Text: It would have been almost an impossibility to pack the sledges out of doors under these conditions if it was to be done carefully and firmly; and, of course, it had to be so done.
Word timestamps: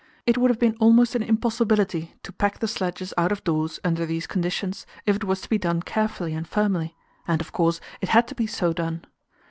It 0.25 0.35
would 0.35 0.49
have 0.49 0.57
been 0.57 0.75
almost 0.79 1.13
an 1.13 1.21
impossibility 1.21 2.15
to 2.23 2.33
pack 2.33 2.57
the 2.57 2.67
sledges 2.67 3.13
out 3.19 3.31
of 3.31 3.43
doors 3.43 3.79
under 3.83 4.03
these 4.03 4.25
conditions 4.25 4.87
if 5.05 5.15
it 5.15 5.23
was 5.25 5.41
to 5.41 5.47
be 5.49 5.59
done 5.59 5.83
carefully 5.83 6.33
and 6.33 6.47
firmly; 6.47 6.95
and, 7.27 7.39
of 7.39 7.51
course, 7.51 7.79
it 8.01 8.09
had 8.09 8.27
to 8.29 8.33
be 8.33 8.47
so 8.47 8.73
done. 8.73 9.05